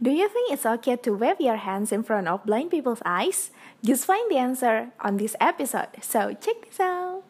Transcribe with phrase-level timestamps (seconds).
[0.00, 3.50] Do you think it's okay to wave your hands in front of blind people's eyes?
[3.82, 5.90] Just find the answer on this episode.
[6.02, 7.26] So check this out.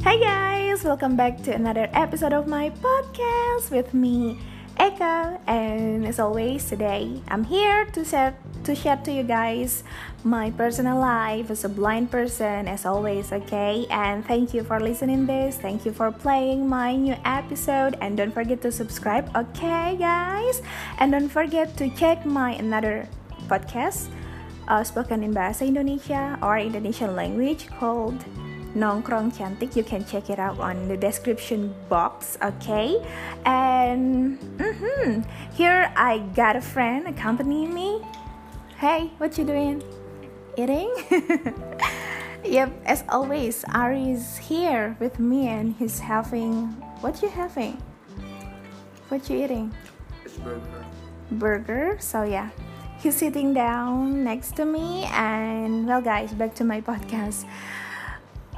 [0.00, 4.40] Hi guys, welcome back to another episode of my podcast with me,
[4.80, 8.32] Eka, and as always, today I'm here to share
[8.64, 9.84] to share to you guys
[10.24, 13.32] my personal life as a blind person, as always.
[13.32, 15.56] Okay, and thank you for listening this.
[15.56, 19.30] Thank you for playing my new episode, and don't forget to subscribe.
[19.34, 20.62] Okay, guys,
[20.98, 23.08] and don't forget to check my another
[23.50, 24.08] podcast
[24.68, 28.22] uh, spoken in bahasa Indonesia or Indonesian language called
[28.72, 29.76] Nongkrong Cantik.
[29.76, 32.96] You can check it out on the description box, okay?
[33.44, 38.00] And mm-hmm, here I got a friend accompanying me.
[38.82, 39.80] Hey, what you doing?
[40.58, 40.90] Eating?
[42.44, 46.66] yep, as always, Ari is here with me and he's having
[46.98, 47.80] what you having?
[49.06, 49.72] What you eating?
[50.24, 50.84] It's burger.
[51.30, 51.96] burger.
[52.00, 52.50] So yeah,
[52.98, 57.46] he's sitting down next to me, and well, guys, back to my podcast.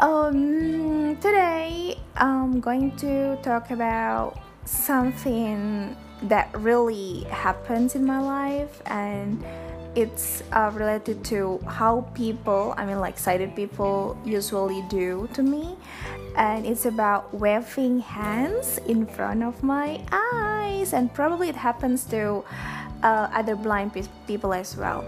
[0.01, 9.45] Um, today I'm going to talk about something that really happens in my life, and
[9.95, 15.77] it's uh, related to how people, I mean, like sighted people, usually do to me,
[16.37, 22.45] and it's about waving hands in front of my eyes, and probably it happens to
[23.03, 25.05] uh, other blind pe- people as well.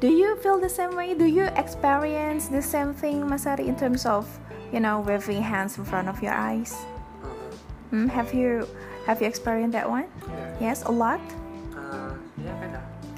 [0.00, 1.14] Do you feel the same way?
[1.14, 4.28] Do you experience the same thing, Mas Ari, in terms of
[4.72, 6.74] you know waving hands in front of your eyes?
[7.90, 8.68] Hmm, have you
[9.06, 10.06] have you experienced that one?
[10.28, 10.56] yeah.
[10.60, 11.20] Yes, a lot.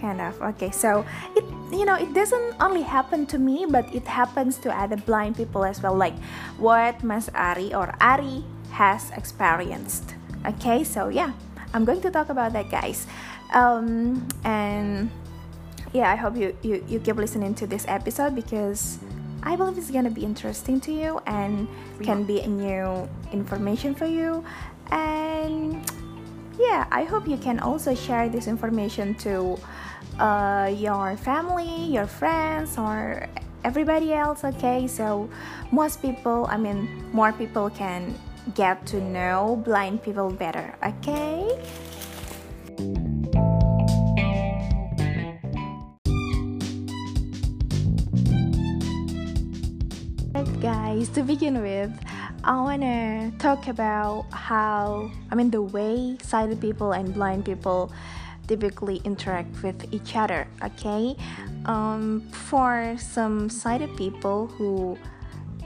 [0.00, 0.40] Kind of.
[0.56, 1.04] Okay, so
[1.36, 5.36] it you know it doesn't only happen to me, but it happens to other blind
[5.36, 6.16] people as well, like
[6.56, 8.42] what Mas Ari or Ari
[8.72, 10.16] has experienced.
[10.46, 11.36] Okay, so yeah,
[11.74, 13.06] I'm going to talk about that, guys.
[13.52, 15.10] Um, and
[15.92, 18.98] yeah, I hope you, you you keep listening to this episode because
[19.42, 21.68] I believe it's gonna be interesting to you and
[22.02, 24.44] can be a new information for you.
[24.90, 25.84] And
[26.60, 29.56] yeah, I hope you can also share this information to
[30.18, 33.26] uh, your family, your friends, or
[33.64, 34.44] everybody else.
[34.44, 35.28] Okay, so
[35.72, 38.14] most people, I mean, more people can
[38.54, 40.74] get to know blind people better.
[40.84, 41.48] Okay.
[50.60, 51.88] Guys, to begin with,
[52.42, 57.92] I wanna talk about how, I mean, the way sighted people and blind people
[58.48, 60.48] typically interact with each other.
[60.64, 61.16] Okay,
[61.66, 64.96] um, for some sighted people who,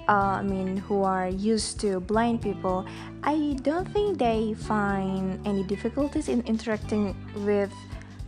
[0.08, 2.84] uh, I mean, who are used to blind people,
[3.22, 7.14] I don't think they find any difficulties in interacting
[7.46, 7.72] with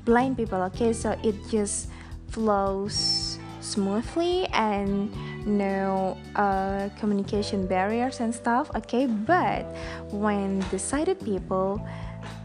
[0.05, 0.63] blind people.
[0.71, 1.89] Okay, so it just
[2.31, 5.11] flows smoothly and
[5.47, 9.07] no uh, communication barriers and stuff okay?
[9.07, 9.65] But
[10.11, 11.81] when sighted people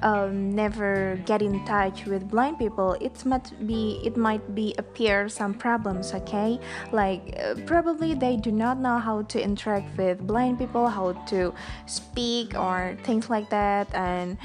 [0.04, 5.28] um, never get in touch with blind people it might be it might be appear
[5.28, 6.60] some problems okay?
[6.92, 11.54] Like uh, probably they do not know how to interact with blind people how to
[11.88, 13.94] speak or things like that.
[13.94, 14.38] And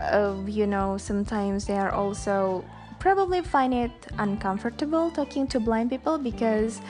[0.00, 2.64] uh, you know sometimes they are also
[2.98, 6.80] probably find it uncomfortable talking to blind people because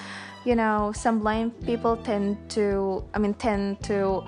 [0.45, 4.23] you know some blind people tend to i mean tend to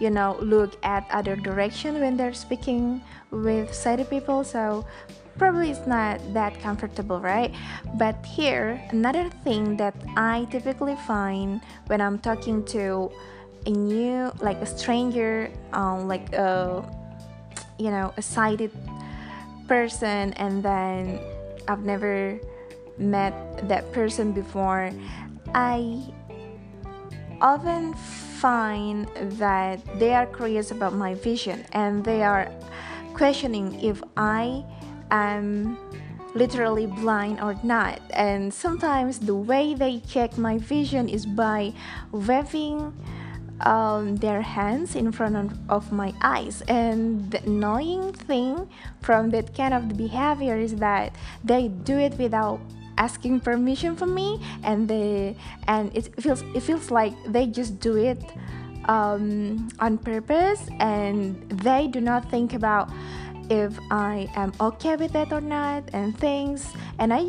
[0.00, 3.00] you know look at other direction when they're speaking
[3.30, 4.44] with sighted people.
[4.44, 4.84] So
[5.38, 7.54] probably it's not that comfortable right?
[7.94, 13.10] But here another thing that i typically find when i'm talking to
[13.66, 16.84] a new like a stranger um, like a
[17.78, 18.72] you know a sighted
[19.68, 21.18] person and then
[21.68, 22.38] I've never
[22.98, 23.32] met
[23.68, 24.90] that person before,
[25.54, 26.00] I
[27.40, 29.08] often find
[29.38, 32.50] that they are curious about my vision and they are
[33.14, 34.64] questioning if I
[35.10, 35.76] am
[36.34, 38.00] literally blind or not.
[38.10, 41.74] And sometimes the way they check my vision is by
[42.10, 42.94] waving
[43.60, 46.62] um, their hands in front of, my eyes.
[46.68, 48.68] And the annoying thing
[49.00, 51.14] from that kind of behavior is that
[51.44, 52.60] they do it without
[52.98, 55.36] asking permission from me, and they
[55.68, 58.22] and it feels it feels like they just do it
[58.88, 62.90] um, on purpose, and they do not think about
[63.50, 66.72] if I am okay with that or not, and things.
[66.98, 67.26] And I,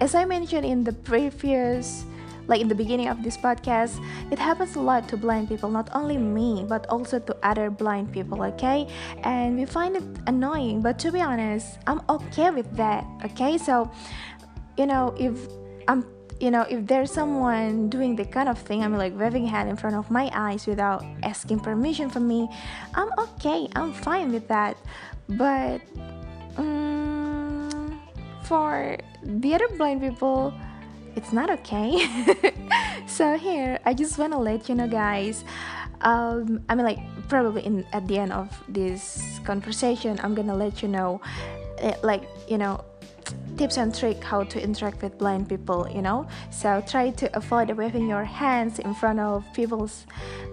[0.00, 2.04] as I mentioned in the previous
[2.48, 5.90] like in the beginning of this podcast, it happens a lot to blind people, not
[5.94, 8.86] only me, but also to other blind people, okay?
[9.24, 13.58] And we find it annoying, but to be honest, I'm okay with that, okay?
[13.58, 13.90] So,
[14.76, 15.48] you know, if
[15.88, 16.04] I'm
[16.40, 19.68] you know if there's someone doing the kind of thing i mean like waving hand
[19.68, 22.48] in front of my eyes without asking permission from me
[22.94, 24.76] i'm okay i'm fine with that.
[25.28, 25.80] But
[26.56, 28.00] um,
[28.44, 30.54] for the other blind people
[31.16, 32.06] it's not okay.
[33.06, 35.44] So here i just want to let you know guys
[36.02, 36.98] um, i mean like
[37.28, 41.20] probably in at the end of this conversation i'm gonna let you know
[41.80, 42.84] uh, like you know
[43.56, 46.26] tips and trick how to interact with blind people you know?
[46.50, 50.06] So try to avoid waving your hands in front of people's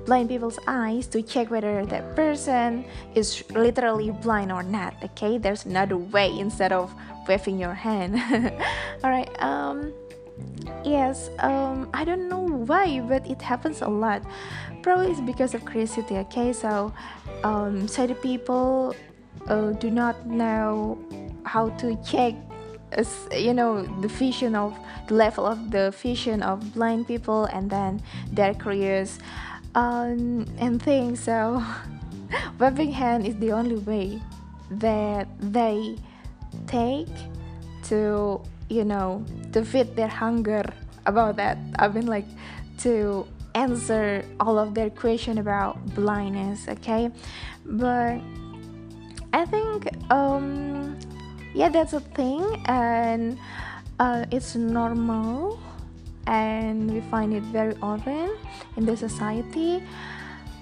[0.06, 2.86] blind people's eyes to check whether that person
[3.16, 5.38] is literally blind or not okay?
[5.38, 6.94] There's another way instead of
[7.28, 8.16] waving your hand.
[9.04, 9.94] All right um
[10.84, 14.24] yes um i don't know why but it happens a lot.
[14.82, 16.54] Probably it's because of curiosity okay?
[16.54, 16.94] So
[17.44, 18.96] um sighted people
[19.48, 20.98] uh, do not know
[21.44, 22.34] how to check
[23.32, 28.02] you know the vision of the level of the vision of blind people and then
[28.32, 29.20] their careers.
[29.76, 31.64] Um, and things so
[32.60, 34.22] waving hand is the only way
[34.70, 35.98] that they
[36.68, 37.10] take
[37.90, 40.64] to you know to feed their hunger
[41.06, 41.58] about that.
[41.80, 42.28] I mean like
[42.80, 43.26] to
[43.56, 47.10] answer all of their question about blindness okay?
[47.66, 48.22] But
[49.34, 50.83] i think um
[51.54, 53.38] yeah that's a thing and
[54.00, 55.60] uh, it's normal
[56.28, 58.36] and we find it very often
[58.78, 59.84] in the society.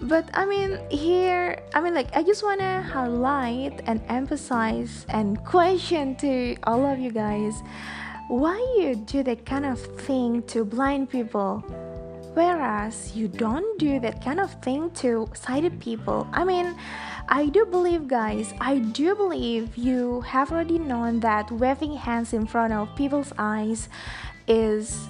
[0.04, 5.38] But i mean here i mean like i just want to highlight and emphasize and
[5.46, 7.62] question to all of you guys
[8.28, 11.62] why you do that kind of thing to blind people
[12.34, 16.28] whereas you don't do that kind of thing to sighted people?
[16.32, 16.76] I mean
[17.34, 22.46] I do believe, guys, I do believe you have already known that waving hands in
[22.46, 23.88] front of people's eyes
[24.50, 25.08] is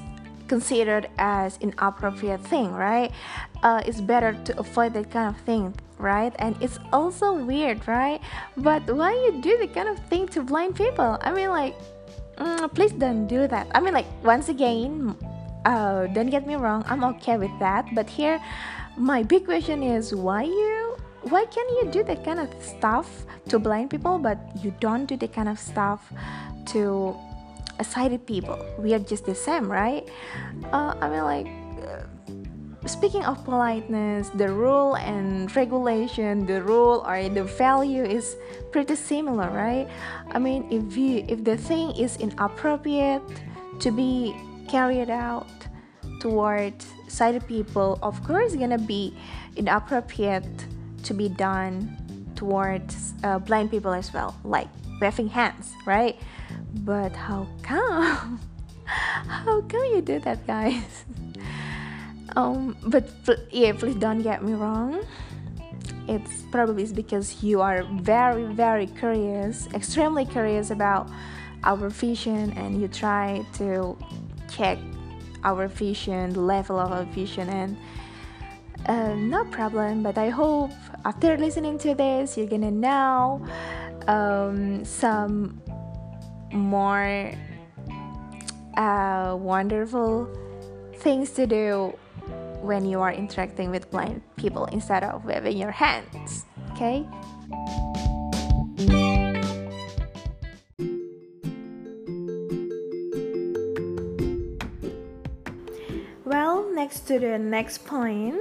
[0.47, 3.11] considered as inappropriate thing, right?
[3.63, 6.31] Uh, it's better to avoid that kind of thing, right?
[6.37, 8.21] And it's also weird, right?
[8.55, 11.17] But why you do the kind of thing to blind people?
[11.21, 11.73] I mean, like,
[12.37, 13.65] mm, please don't do that.
[13.73, 15.17] I mean, like, once again,
[15.65, 17.89] uh, don't get me wrong, I'm okay with that.
[17.95, 18.39] But here,
[18.95, 23.59] my big question is why you why can you do that kind of stuff to
[23.59, 26.11] blind people but you don't do that kind of stuff
[26.67, 27.15] to
[27.83, 28.63] sighted people?
[28.77, 30.07] We are just the same right?
[30.71, 31.47] Uh, i mean like
[31.85, 38.35] uh, speaking of politeness the rule and regulation the rule or the value is
[38.71, 39.87] pretty similar right?
[40.31, 43.21] I mean if you if the thing is inappropriate
[43.79, 44.35] to be
[44.67, 45.49] carried out
[46.19, 49.13] towards sighted people of course it's gonna be
[49.55, 50.45] inappropriate
[51.03, 51.97] to be done
[52.35, 54.67] towards uh, blind people as well, like
[54.99, 56.19] waving hands, right?
[56.83, 58.39] But how come?
[58.85, 61.05] how come you do that, guys?
[62.35, 63.09] um, but
[63.51, 65.03] yeah, please don't get me wrong.
[66.07, 71.09] It's probably because you are very, very curious, extremely curious about
[71.63, 73.97] our vision, and you try to
[74.49, 74.79] check
[75.43, 77.77] our vision, the level of our vision, and
[78.87, 80.03] uh, no problem.
[80.03, 80.71] But I hope
[81.05, 83.45] after listening to this, you're gonna know
[84.07, 85.61] um, some
[86.51, 87.31] more
[88.77, 90.29] uh, wonderful
[90.97, 91.97] things to do
[92.61, 96.45] when you are interacting with blind people instead of waving your hands.
[96.73, 97.05] Okay?
[106.23, 108.39] Well, next to the next point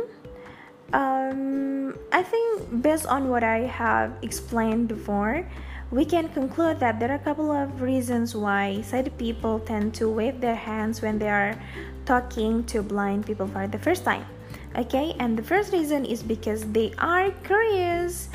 [0.92, 5.46] um, I think based on what I have explained before,
[5.90, 10.08] we can conclude that there are a couple of reasons why sighted people tend to
[10.08, 11.58] wave their hands when they are
[12.06, 14.24] talking to blind people for the first time.
[14.76, 18.28] Okay, and the first reason is because they are curious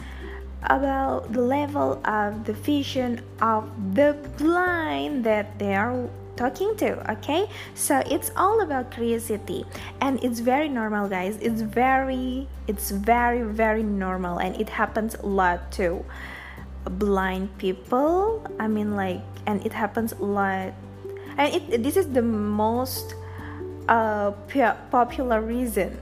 [0.63, 7.47] about the level of the vision of the blind that they are talking to okay?
[7.73, 9.65] So it's all about curiosity.
[10.01, 11.37] And it's very normal guys.
[11.41, 14.39] It's very it's very very normal.
[14.39, 16.03] And it happens a lot to
[16.85, 18.45] blind people.
[18.59, 20.73] I mean like and it happens a lot.
[21.37, 23.15] And it this is the most
[23.87, 24.31] uh
[24.91, 26.01] popular reason.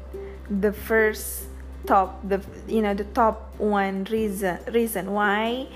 [0.50, 1.48] The first
[1.86, 5.68] top the you know the top one reason reason why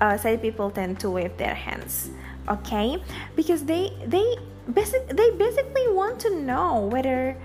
[0.00, 2.10] uh, people tend to wave their hands
[2.48, 3.02] okay?
[3.36, 4.36] Because they they
[4.72, 7.36] basic they basically want to know whether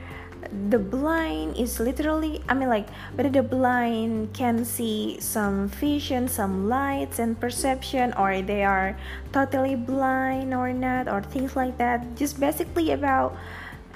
[0.70, 6.70] the blind is literally i mean like whether the blind can see some vision some
[6.70, 8.96] lights and perception or they are
[9.34, 12.16] totally blind or not or things like that.
[12.16, 13.36] Just basically about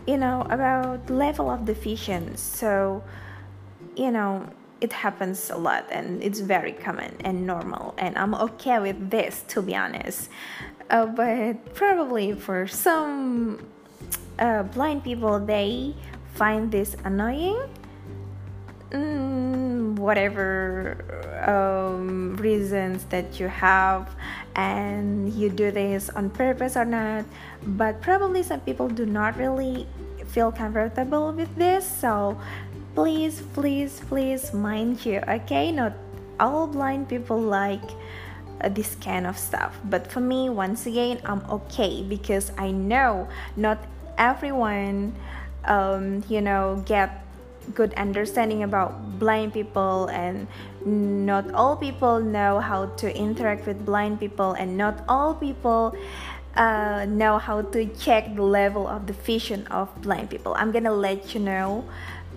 [0.06, 2.36] you know about level of the vision.
[2.36, 3.04] So
[3.96, 4.50] you know
[4.84, 9.44] it happens a lot and it's very common and normal and i'm okay with this
[9.48, 10.30] to be honest.
[10.90, 13.66] Uh, but probably for some
[14.38, 15.96] uh, blind people they
[16.36, 17.58] find this annoying.
[18.92, 21.02] Mm, whatever
[21.48, 24.14] um, reasons that you have
[24.56, 27.26] and you do this on purpose or not.
[27.66, 29.88] But probably some people do not really
[30.28, 32.38] feel comfortable with this so
[32.96, 35.72] please please please mind you okay?
[35.72, 35.94] Not
[36.40, 37.84] all blind people like
[38.62, 39.78] uh, this kind of stuff.
[39.86, 43.80] But for me once again i'm okay because i know not
[44.18, 45.14] everyone
[45.66, 47.26] um, you know get
[47.74, 50.48] good understanding about blind people and
[50.86, 55.96] not all people know how to interact with blind people and not all people
[56.56, 60.54] uh, know how to check the level of the vision of blind people.
[60.56, 61.86] I'm gonna let you know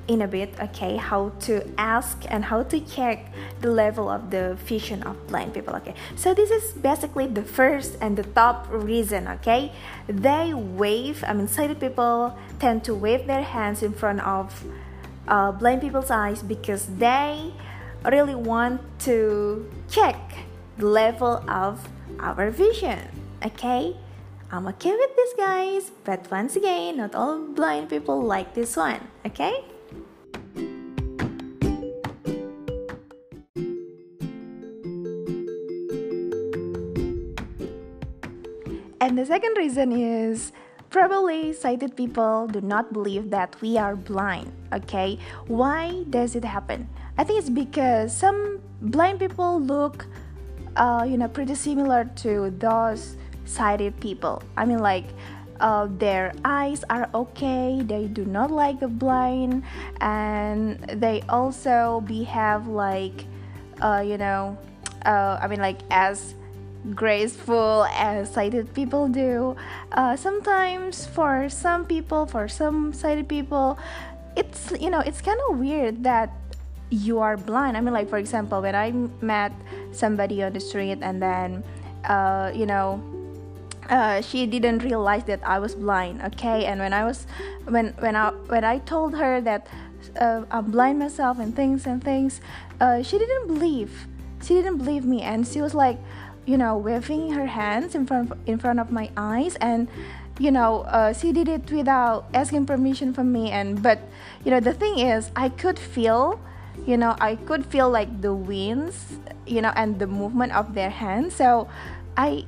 [0.09, 4.55] in a bit okay how to ask and how to check the level of the
[4.65, 5.95] vision of blind people okay?
[6.15, 9.73] So this is basically the first and the top reason okay?
[10.09, 14.65] They wave i mean sighted people tend to wave their hands in front of
[15.27, 17.53] uh, blind people's eyes because they
[18.05, 20.47] really want to check
[20.79, 21.89] the level of
[22.21, 23.01] our vision
[23.45, 23.97] okay?
[24.53, 29.01] I'm okay with this guys but once again not all blind people like this one
[29.27, 29.65] okay
[39.07, 40.51] And the second reason is
[40.91, 44.51] probably sighted people do not believe that we are blind.
[44.73, 46.89] Okay, why does it happen?
[47.17, 50.07] I think it's because some blind people look,
[50.75, 54.43] uh, you know, pretty similar to those sighted people.
[54.57, 55.07] I mean, like.
[55.59, 59.63] Uh, their eyes are okay they do not like the blind
[60.03, 63.25] and they also behave like
[63.81, 64.53] uh, you know
[65.07, 66.36] uh, i mean like as
[66.95, 69.57] graceful as sighted people do.
[69.93, 73.78] Uh, sometimes, for some people, for some sighted people,
[74.37, 76.31] it's you know it's kind of weird that
[76.90, 77.76] you are blind.
[77.76, 79.52] I mean, like for example, when I met
[79.93, 81.64] somebody on the street and then,
[82.05, 83.02] uh, you know,
[83.88, 86.23] uh, she didn't realize that I was blind.
[86.23, 87.26] Okay, and when I was,
[87.64, 89.66] when when I when I told her that
[90.21, 92.40] uh, I'm blind myself and things and things,
[92.81, 94.07] uh, she didn't believe.
[94.43, 95.99] She didn't believe me, and she was like,
[96.47, 99.88] you know waving her hands in front of, in front of my eyes and
[100.38, 103.99] you know uh, she did it without asking permission from me and but
[104.45, 106.41] you know the thing is i could feel
[106.87, 110.91] you know i could feel like the winds you know and the movement of their
[110.91, 111.35] hands.
[111.35, 111.69] So
[112.17, 112.45] i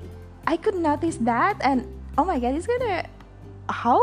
[0.46, 1.86] i could notice that and
[2.18, 3.06] oh my god it's gonna
[3.70, 4.00] how?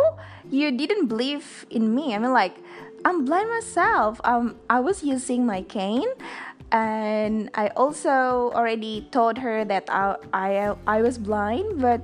[0.51, 2.13] You didn't believe in me.
[2.13, 2.55] I mean like
[3.03, 4.21] i'm blind myself.
[4.23, 6.09] Um i was using my cane
[6.71, 12.01] and I also already told her that I, I, I was blind, but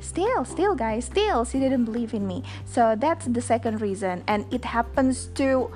[0.00, 2.42] still, still, guys, still, she didn't believe in me.
[2.64, 5.70] So that's the second reason, and it happens to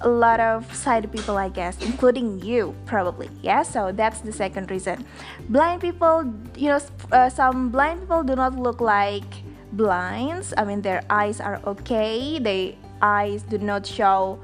[0.00, 3.30] a lot of sighted people, I guess, including you, probably.
[3.42, 5.04] Yeah, so that's the second reason.
[5.48, 6.80] Blind people, you know,
[7.10, 9.24] uh, some blind people do not look like
[9.72, 10.54] blinds.
[10.56, 12.38] I mean, their eyes are okay.
[12.38, 14.38] Their eyes do not show,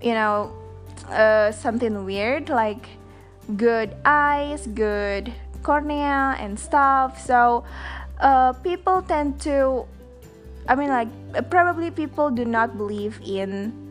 [0.00, 0.52] you know,
[1.08, 2.86] uh, something weird like
[3.56, 5.32] good eyes, good
[5.62, 7.20] cornea, and stuff.
[7.20, 7.64] So
[8.20, 9.84] uh, people tend to,
[10.68, 11.08] I mean, like,
[11.50, 13.81] probably people do not believe in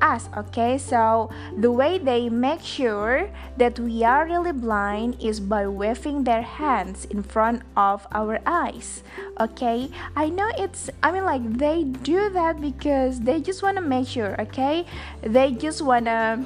[0.00, 0.78] us okay?
[0.78, 6.42] So the way they make sure that we are really blind is by waving their
[6.42, 9.02] hands in front of our eyes
[9.40, 9.90] okay?
[10.14, 14.08] I know it's i mean like they do that because they just want to make
[14.08, 14.86] sure okay?
[15.22, 16.44] They just want to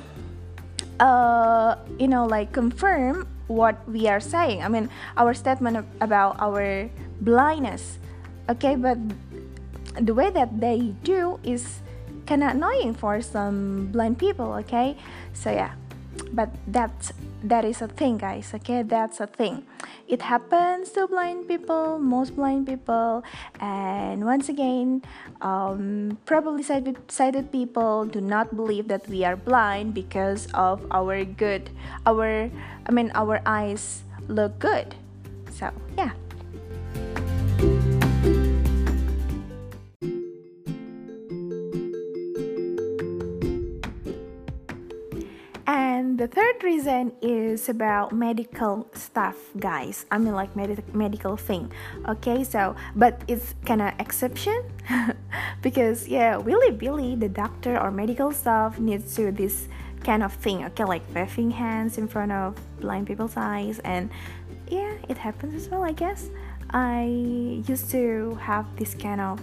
[1.01, 4.63] uh you know like confirm what we are saying.
[4.63, 6.89] I mean our statement about our
[7.21, 7.99] blindness
[8.49, 8.77] okay?
[8.77, 8.99] But
[10.01, 11.83] the way that they do is
[12.31, 14.95] kind of annoying for some blind people okay?
[15.35, 15.75] So yeah.
[16.31, 17.11] But that's
[17.43, 18.87] that is a thing guys okay?
[18.87, 19.67] That's a thing.
[20.07, 23.27] It happens to blind people most blind people.
[23.59, 25.03] And once again
[25.43, 31.25] um, probably sighted, sighted people do not believe that we are blind because of our
[31.25, 31.71] good
[32.07, 32.51] our
[32.87, 34.95] i mean our eyes look good.
[35.51, 36.15] So yeah
[46.01, 50.07] And the third reason is about medical stuff, guys.
[50.11, 51.71] I mean, like med- medical thing.
[52.09, 54.65] Okay, so but it's kind of exception
[55.61, 59.69] because yeah, Willy Billy, the doctor or medical staff needs to this
[60.03, 60.65] kind of thing.
[60.73, 64.09] Okay, like waving hands in front of blind people's eyes, and
[64.69, 65.85] yeah, it happens as well.
[65.85, 66.31] I guess
[66.71, 67.05] I
[67.69, 69.39] used to have this kind of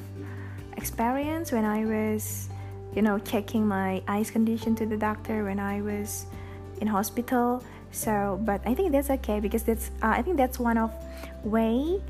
[0.75, 2.49] experience when I was
[2.95, 6.25] you know checking my eyes condition to the doctor when I was
[6.81, 7.63] in hospital.
[7.91, 10.91] So but I think that's okay because that's uh, I think that's one of
[11.43, 12.01] way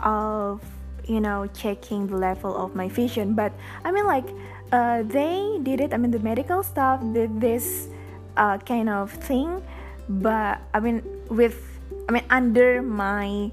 [0.00, 0.62] of
[1.06, 3.34] you know checking the level of my vision.
[3.34, 3.52] But
[3.84, 4.26] I mean like
[4.72, 7.88] uh, they did it I mean the medical staff did this
[8.36, 9.62] uh, kind of thing.
[10.08, 11.60] But I mean with
[12.08, 13.50] I mean under my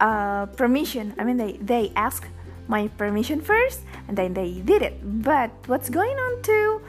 [0.00, 1.14] uh, permission.
[1.18, 2.28] I mean they they asked
[2.68, 4.98] my permission first and then they did it.
[5.02, 6.80] But what's going on to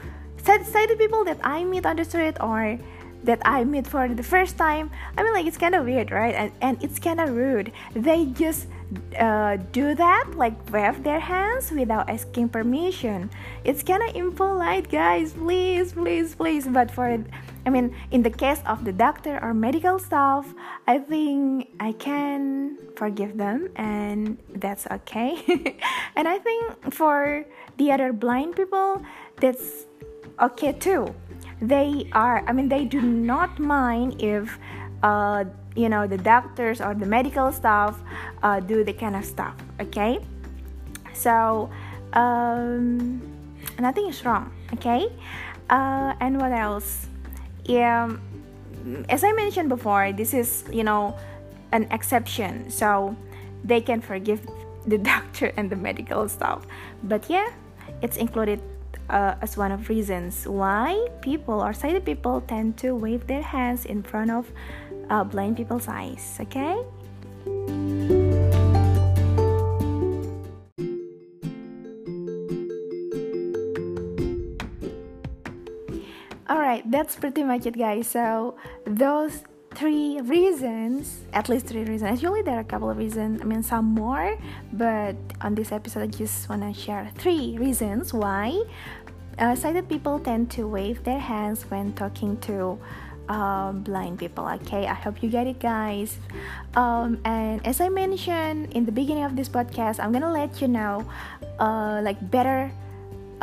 [0.44, 2.78] say the people that i meet on the street or
[3.24, 4.90] that I meet for the first time.
[5.16, 6.34] I mean, like, it's kind of weird, right?
[6.34, 7.72] And, and it's kind of rude.
[7.94, 8.68] They just
[9.18, 13.30] uh, do that, like, wave their hands without asking permission.
[13.64, 15.32] It's kind of impolite, guys.
[15.32, 16.66] Please, please, please.
[16.66, 17.18] But for
[17.66, 20.46] I mean, in the case of the doctor or medical staff,
[20.86, 25.40] I think I can forgive them and that's okay.
[26.16, 27.44] and I think for
[27.78, 29.02] the other blind people,
[29.40, 29.86] that's
[30.40, 31.14] okay too.
[31.60, 34.58] They are, I mean, they do not mind if,
[35.02, 35.44] uh,
[35.76, 38.00] you know, the doctors or the medical staff
[38.42, 40.18] uh, do the kind of stuff, okay?
[41.12, 41.70] So,
[42.12, 43.22] um,
[43.78, 45.08] nothing is wrong, okay?
[45.70, 47.06] Uh, and what else?
[47.64, 48.10] yeah
[49.08, 51.16] as i mentioned before this is you know
[51.72, 53.16] an exception so
[53.64, 54.40] they can forgive
[54.86, 56.66] the doctor and the medical staff
[57.04, 57.48] but yeah
[58.02, 58.60] it's included
[59.08, 63.84] uh, as one of reasons why people or sighted people tend to wave their hands
[63.84, 64.50] in front of
[65.10, 66.80] uh, blind people's eyes okay
[76.48, 78.06] Alright, that's pretty much it, guys.
[78.08, 82.10] So, those three reasons, at least three reasons.
[82.10, 84.38] Actually, there are a couple of reasons, I mean, some more,
[84.72, 88.62] but on this episode, I just want to share three reasons why
[89.38, 92.78] uh, sighted people tend to wave their hands when talking to
[93.28, 96.18] uh, blind people okay i hope you get it guys
[96.74, 100.68] um, and as i mentioned in the beginning of this podcast i'm gonna let you
[100.68, 101.04] know
[101.58, 102.70] uh, like better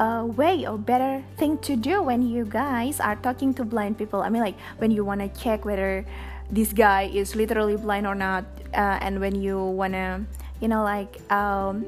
[0.02, 4.22] a way or better thing to do when you guys are talking to blind people.
[4.22, 6.04] I mean, like when you want to check whether
[6.50, 10.26] this guy is literally blind or not, uh, and when you want to,
[10.60, 11.86] you know, like um,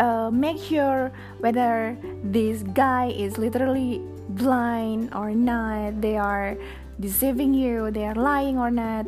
[0.00, 6.56] uh, make sure whether this guy is literally blind or not, they are
[6.98, 9.04] deceiving you, they are lying or not.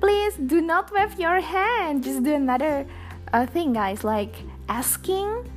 [0.00, 2.04] Please do not wave your hand.
[2.04, 2.86] Just do another
[3.32, 4.36] uh, thing, guys, like
[4.68, 5.50] asking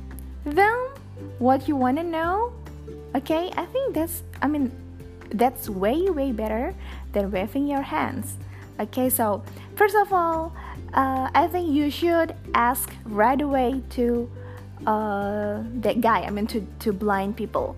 [0.44, 0.91] them
[1.38, 2.52] what you want to know
[3.14, 3.50] okay?
[3.56, 4.72] I think that's i mean
[5.32, 6.74] that's way way better
[7.12, 8.36] than waving your hands
[8.80, 9.08] okay?
[9.08, 9.42] So
[9.76, 10.52] first of all
[10.94, 14.30] uh, i think you should ask right away to
[14.86, 17.76] uh, that guy i mean to, to blind people.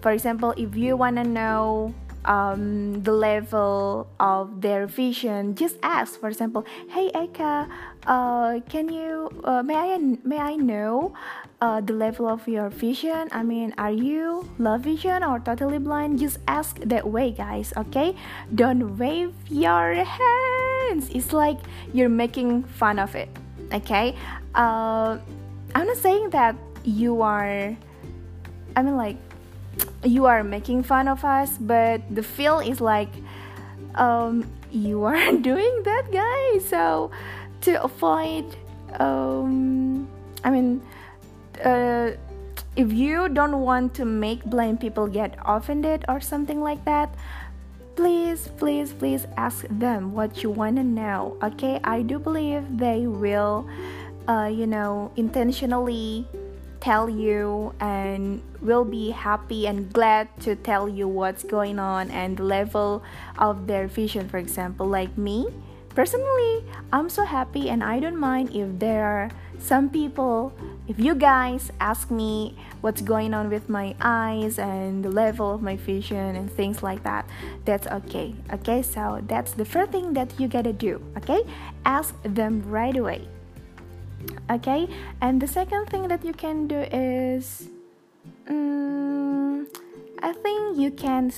[0.00, 6.20] For example if you want to know um, the level of their vision just ask.
[6.20, 7.68] For example hey eka
[8.06, 11.12] uh, can you uh, may i may i know
[11.60, 13.28] uh, the level of your vision.
[13.32, 16.18] I mean are you low vision or totally blind?
[16.18, 18.14] Just ask that way guys okay?
[18.54, 21.10] Don't wave your hands.
[21.10, 21.58] It's like
[21.92, 23.28] you're making fun of it
[23.72, 24.14] okay?
[24.54, 25.18] Uh,
[25.74, 27.76] i'm not saying that you are
[28.76, 29.16] i mean like
[30.02, 33.10] you are making fun of us but the feel is like
[33.94, 36.68] um, you are doing that guys.
[36.68, 37.10] So
[37.62, 38.56] to avoid
[38.98, 40.08] um,
[40.44, 40.80] i mean
[41.64, 42.12] uh,
[42.76, 47.14] if you don't want to make blind people get offended or something like that
[47.96, 51.80] please please please ask them what you want to know okay?
[51.82, 53.68] I do believe they will
[54.28, 56.26] uh, you know intentionally
[56.80, 62.36] tell you and will be happy and glad to tell you what's going on and
[62.36, 63.02] the level
[63.36, 65.48] of their vision for example like me
[65.98, 70.52] personally i'm so happy and i don't mind if there are some people
[70.86, 75.60] if you guys ask me what's going on with my eyes and the level of
[75.60, 77.28] my vision and things like that
[77.64, 78.80] that's okay okay?
[78.80, 81.42] So that's the first thing that you gotta do okay?
[81.84, 83.26] Ask them right away
[84.48, 84.86] okay?
[85.20, 87.70] And the second thing that you can do is
[88.48, 89.66] um,
[90.22, 91.32] i think you can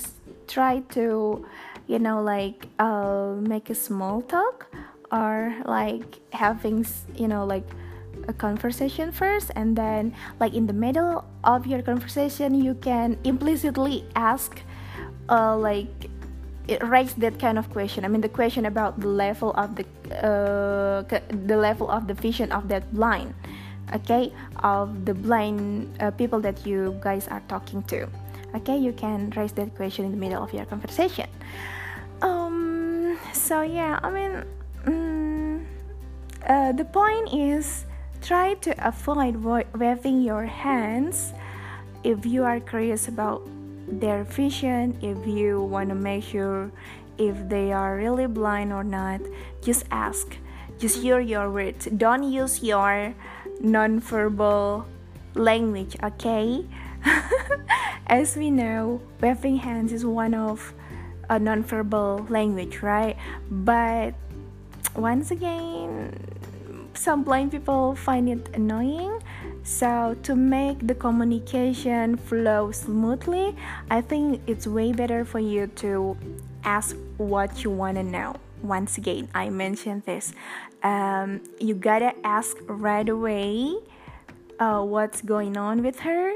[0.47, 1.45] try to
[1.91, 4.71] you know like uh, make a small talk
[5.11, 7.67] or like having you know like
[8.29, 14.05] a conversation first and then like in the middle of your conversation you can implicitly
[14.15, 14.61] ask
[15.27, 16.09] uh, like
[16.83, 18.05] raise that kind of question.
[18.05, 19.83] I mean the question about the level of the
[20.15, 23.33] uh, the level of the vision of that blind
[23.93, 24.31] okay
[24.63, 28.07] of the blind uh, people that you guys are talking to
[28.55, 28.77] okay?
[28.77, 31.27] You can raise that question in the middle of your conversation
[33.41, 34.43] so yeah i mean
[34.85, 35.65] um,
[36.47, 37.85] uh, the point is
[38.21, 39.35] try to avoid
[39.73, 41.33] waving your hands
[42.03, 43.41] if you are curious about
[43.87, 46.71] their vision if you want to make sure
[47.17, 49.21] if they are really blind or not
[49.61, 50.37] just ask.
[50.79, 51.85] Just hear your words.
[51.85, 53.13] Don't use your
[53.61, 54.85] non-verbal
[55.35, 56.65] language okay?
[58.07, 60.73] As we know waving hands is one of
[61.31, 63.17] a non-verbal language right?
[63.49, 64.13] But
[64.95, 66.13] once again
[66.93, 69.23] some blind people find it annoying.
[69.63, 73.55] So to make the communication flow smoothly
[73.89, 76.17] i think it's way better for you to
[76.63, 78.35] ask what you want to know.
[78.61, 80.33] Once again i mentioned this.
[80.83, 83.75] Um, you gotta ask right away
[84.59, 86.33] uh, what's going on with her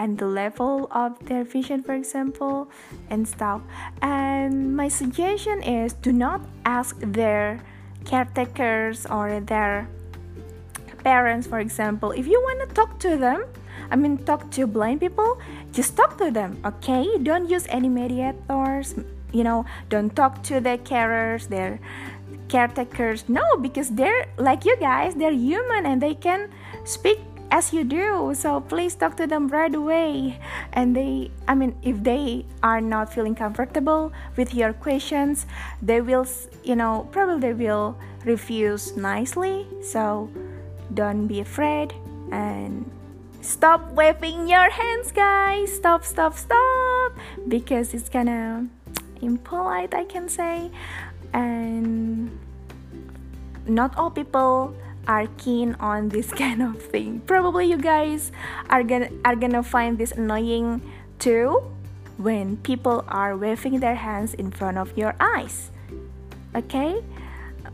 [0.00, 2.72] and the level of their vision for example
[3.10, 3.60] and stuff.
[4.00, 7.60] And my suggestion is do not ask their
[8.08, 9.86] caretakers or their
[11.04, 12.12] parents for example.
[12.12, 13.44] If you want to talk to them
[13.90, 15.40] i mean talk to blind people
[15.72, 17.04] just talk to them okay?
[17.22, 18.94] Don't use any mediators
[19.32, 19.64] you know?
[19.88, 21.78] Don't talk to the carers their
[22.48, 23.28] caretakers.
[23.28, 26.50] No because they're like you guys they're human and they can
[26.84, 27.18] speak
[27.50, 30.38] as you do so please talk to them right away.
[30.72, 35.46] And they i mean if they are not feeling comfortable with your questions
[35.82, 36.26] they will
[36.64, 39.66] you know probably they will refuse nicely.
[39.82, 40.30] So
[40.94, 41.94] don't be afraid
[42.32, 42.90] and
[43.40, 45.72] stop waving your hands guys.
[45.72, 47.12] Stop stop stop.
[47.48, 48.66] Because it's kind of
[49.22, 50.70] impolite i can say.
[51.32, 52.30] And
[53.66, 54.74] not all people
[55.10, 57.18] are keen on this kind of thing.
[57.26, 58.30] Probably you guys
[58.70, 60.78] are gonna are gonna find this annoying
[61.18, 61.58] too
[62.22, 65.74] when people are waving their hands in front of your eyes.
[66.54, 67.02] Okay?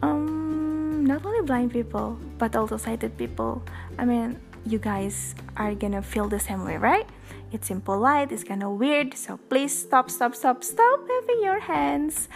[0.01, 3.61] Um not only blind people but also sighted people.
[4.01, 7.07] I mean, you guys are gonna feel the same way, right?
[7.53, 12.29] It's impolite, it's kind of weird, so please stop, stop, stop, stop waving your hands.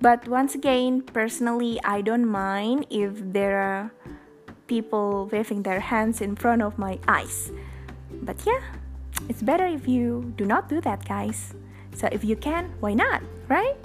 [0.00, 3.92] But once again, personally, I don't mind if there are
[4.66, 7.50] people waving their hands in front of my eyes.
[8.22, 8.60] But yeah,
[9.28, 11.54] it's better if you do not do that, guys.
[11.94, 13.76] So if you can, why not, right?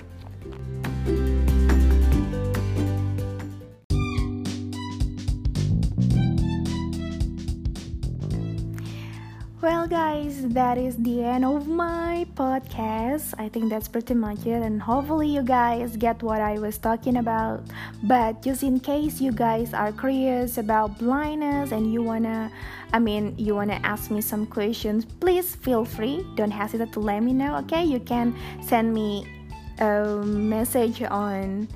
[9.61, 13.35] Well, guys, that is the end of my podcast.
[13.37, 17.17] I think that's pretty much it, and hopefully, you guys get what I was talking
[17.17, 17.61] about.
[18.01, 22.51] But just in case you guys are curious about blindness and you wanna,
[22.91, 26.25] I mean, you wanna ask me some questions, please feel free.
[26.33, 27.85] Don't hesitate to let me know, okay?
[27.85, 28.33] You can
[28.65, 29.29] send me
[29.77, 31.67] a message on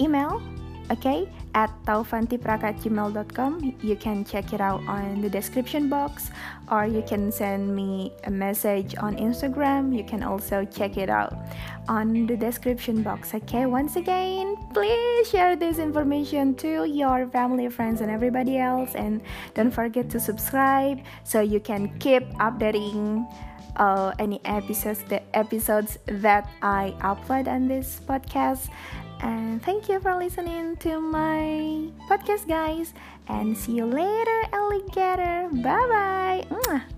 [0.00, 0.42] email,
[0.90, 1.28] okay?
[1.58, 3.74] at taufantipraka@gmail.com.
[3.82, 6.30] You can check it out on the description box,
[6.70, 9.90] or you can send me a message on Instagram.
[9.96, 11.34] You can also check it out
[11.88, 13.34] on the description box.
[13.34, 19.20] Okay, once again, please share this information to your family, friends, and everybody else, and
[19.54, 23.26] don't forget to subscribe so you can keep updating.
[23.78, 28.74] Uh, any episodes the episodes that I upload on this podcast
[29.20, 32.94] and thank you for listening to my podcast, guys.
[33.28, 35.48] And see you later, alligator.
[35.52, 36.97] Bye bye.